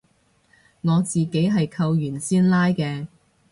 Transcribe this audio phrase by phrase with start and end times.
[0.81, 3.05] 我自己係扣完先拉嘅